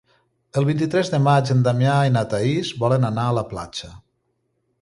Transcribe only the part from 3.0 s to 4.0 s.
anar a la platja.